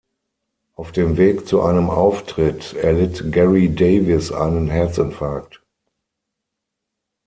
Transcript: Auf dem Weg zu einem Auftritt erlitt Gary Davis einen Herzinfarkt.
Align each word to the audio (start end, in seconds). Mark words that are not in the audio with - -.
Auf 0.77 0.91
dem 0.91 1.17
Weg 1.17 1.47
zu 1.47 1.61
einem 1.61 1.91
Auftritt 1.91 2.73
erlitt 2.73 3.31
Gary 3.31 3.71
Davis 3.75 4.31
einen 4.31 4.67
Herzinfarkt. 4.67 5.61